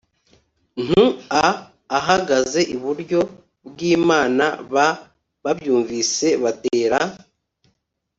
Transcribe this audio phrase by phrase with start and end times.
[0.85, 1.05] ntu
[1.45, 1.47] a
[1.97, 3.19] ahagaze iburyo
[3.67, 4.75] bw Imana b
[5.43, 6.99] Babyumvise batera